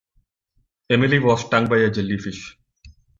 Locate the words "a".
1.77-1.91